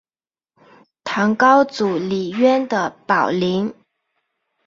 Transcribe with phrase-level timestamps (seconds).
[1.03, 3.71] 唐高祖李渊的宝林。